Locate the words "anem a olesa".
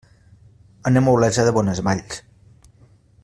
0.91-1.45